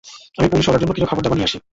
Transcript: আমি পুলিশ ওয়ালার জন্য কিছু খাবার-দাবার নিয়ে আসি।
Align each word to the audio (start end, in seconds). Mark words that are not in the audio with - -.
আমি 0.39 0.47
পুলিশ 0.51 0.65
ওয়ালার 0.65 0.81
জন্য 0.81 0.93
কিছু 0.95 1.07
খাবার-দাবার 1.09 1.37
নিয়ে 1.37 1.47
আসি। 1.49 1.57